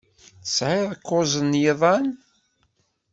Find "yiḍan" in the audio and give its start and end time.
1.61-2.05